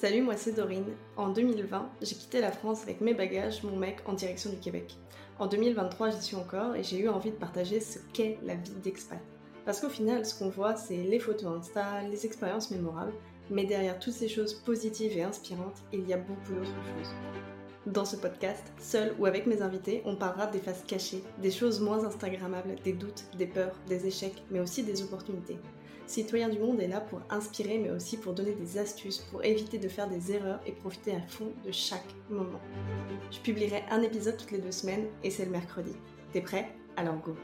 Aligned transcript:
Salut, 0.00 0.22
moi 0.22 0.36
c'est 0.36 0.52
Dorine. 0.52 0.94
En 1.16 1.30
2020, 1.30 1.90
j'ai 2.02 2.14
quitté 2.14 2.40
la 2.40 2.52
France 2.52 2.84
avec 2.84 3.00
mes 3.00 3.14
bagages, 3.14 3.64
mon 3.64 3.74
mec, 3.74 3.96
en 4.06 4.12
direction 4.12 4.48
du 4.48 4.58
Québec. 4.58 4.96
En 5.40 5.48
2023, 5.48 6.10
j'y 6.10 6.22
suis 6.22 6.36
encore 6.36 6.76
et 6.76 6.84
j'ai 6.84 7.00
eu 7.00 7.08
envie 7.08 7.32
de 7.32 7.36
partager 7.36 7.80
ce 7.80 7.98
qu'est 8.12 8.38
la 8.44 8.54
vie 8.54 8.76
d'expat. 8.80 9.18
Parce 9.64 9.80
qu'au 9.80 9.88
final, 9.88 10.24
ce 10.24 10.38
qu'on 10.38 10.50
voit, 10.50 10.76
c'est 10.76 10.98
les 10.98 11.18
photos 11.18 11.58
Insta, 11.58 12.02
les 12.08 12.26
expériences 12.26 12.70
mémorables, 12.70 13.12
mais 13.50 13.64
derrière 13.64 13.98
toutes 13.98 14.12
ces 14.12 14.28
choses 14.28 14.54
positives 14.54 15.18
et 15.18 15.24
inspirantes, 15.24 15.82
il 15.92 16.08
y 16.08 16.12
a 16.12 16.18
beaucoup 16.18 16.52
d'autres 16.52 16.66
choses. 16.66 17.12
Dans 17.86 18.04
ce 18.04 18.16
podcast, 18.16 18.64
seul 18.78 19.14
ou 19.18 19.26
avec 19.26 19.46
mes 19.46 19.62
invités, 19.62 20.02
on 20.04 20.16
parlera 20.16 20.46
des 20.46 20.58
faces 20.58 20.82
cachées, 20.86 21.22
des 21.40 21.50
choses 21.50 21.80
moins 21.80 22.04
instagrammables, 22.04 22.74
des 22.84 22.92
doutes, 22.92 23.24
des 23.38 23.46
peurs, 23.46 23.74
des 23.88 24.06
échecs, 24.06 24.42
mais 24.50 24.60
aussi 24.60 24.82
des 24.82 25.02
opportunités. 25.02 25.58
Citoyen 26.06 26.48
du 26.48 26.58
Monde 26.58 26.80
est 26.80 26.88
là 26.88 27.00
pour 27.00 27.20
inspirer, 27.30 27.78
mais 27.78 27.90
aussi 27.90 28.16
pour 28.16 28.32
donner 28.32 28.52
des 28.52 28.78
astuces, 28.78 29.18
pour 29.30 29.44
éviter 29.44 29.78
de 29.78 29.88
faire 29.88 30.08
des 30.08 30.32
erreurs 30.32 30.60
et 30.66 30.72
profiter 30.72 31.12
à 31.12 31.20
fond 31.20 31.52
de 31.64 31.70
chaque 31.70 32.14
moment. 32.28 32.60
Je 33.30 33.38
publierai 33.40 33.84
un 33.90 34.02
épisode 34.02 34.36
toutes 34.36 34.50
les 34.50 34.58
deux 34.58 34.72
semaines 34.72 35.06
et 35.22 35.30
c'est 35.30 35.44
le 35.44 35.50
mercredi. 35.50 35.92
T'es 36.32 36.40
prêt? 36.40 36.68
Alors 36.96 37.16
go 37.16 37.36